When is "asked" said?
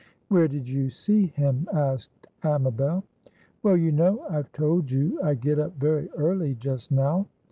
1.71-2.25